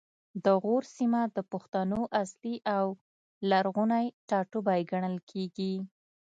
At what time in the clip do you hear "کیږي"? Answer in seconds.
5.31-5.73